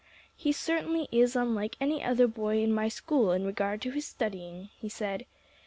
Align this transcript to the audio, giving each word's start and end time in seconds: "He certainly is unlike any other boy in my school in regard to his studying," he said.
"He 0.35 0.51
certainly 0.51 1.07
is 1.11 1.35
unlike 1.35 1.75
any 1.79 2.03
other 2.03 2.25
boy 2.27 2.63
in 2.63 2.73
my 2.73 2.87
school 2.87 3.33
in 3.33 3.45
regard 3.45 3.83
to 3.83 3.91
his 3.91 4.07
studying," 4.07 4.69
he 4.79 4.89
said. 4.89 5.27